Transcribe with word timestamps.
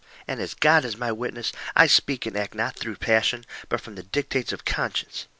"And 0.27 0.39
as 0.41 0.55
God 0.55 0.83
is 0.83 0.97
my 0.97 1.11
witness, 1.11 1.51
I 1.75 1.85
speak 1.85 2.25
and 2.25 2.35
act 2.35 2.55
not 2.55 2.75
through 2.75 2.95
passion, 2.95 3.45
but 3.69 3.81
from 3.81 3.93
the 3.93 4.01
dictates 4.01 4.51
of 4.51 4.65
conscience." 4.65 5.27